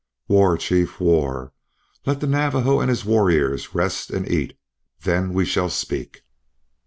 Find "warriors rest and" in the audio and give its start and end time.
3.05-4.27